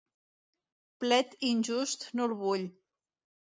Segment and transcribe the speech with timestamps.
[1.03, 2.65] Plet injust no el vull.